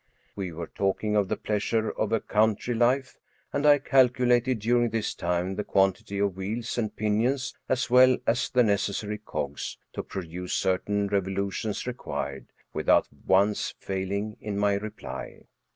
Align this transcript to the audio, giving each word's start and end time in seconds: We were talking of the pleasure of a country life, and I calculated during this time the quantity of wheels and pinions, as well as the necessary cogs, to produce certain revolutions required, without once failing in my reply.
We 0.35 0.51
were 0.51 0.65
talking 0.65 1.15
of 1.15 1.27
the 1.27 1.37
pleasure 1.37 1.91
of 1.91 2.11
a 2.11 2.19
country 2.19 2.73
life, 2.73 3.19
and 3.53 3.67
I 3.67 3.77
calculated 3.77 4.57
during 4.57 4.89
this 4.89 5.13
time 5.13 5.53
the 5.53 5.63
quantity 5.63 6.17
of 6.17 6.35
wheels 6.37 6.75
and 6.79 6.95
pinions, 6.95 7.53
as 7.69 7.87
well 7.87 8.17
as 8.25 8.49
the 8.49 8.63
necessary 8.63 9.19
cogs, 9.19 9.77
to 9.93 10.01
produce 10.01 10.53
certain 10.53 11.05
revolutions 11.05 11.85
required, 11.85 12.47
without 12.73 13.09
once 13.27 13.75
failing 13.79 14.37
in 14.41 14.57
my 14.57 14.73
reply. 14.73 15.43